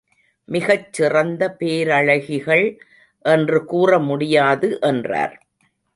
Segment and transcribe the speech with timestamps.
[0.47, 2.65] மிகச் சிறந்த பேரழகிகள்
[3.25, 5.35] என்று கூறமுடியாது என்றார்.